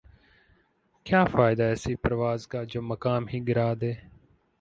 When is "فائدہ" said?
1.25-1.63